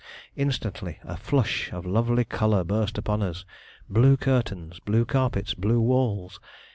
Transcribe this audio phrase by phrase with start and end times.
[0.35, 3.45] Instantly a flush of lovely color burst upon us.
[3.87, 6.39] Blue curtains, blue carpets, blue walls.